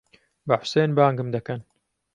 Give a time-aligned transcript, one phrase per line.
[0.47, 1.61] بە حوسێن بانگم دەکەن.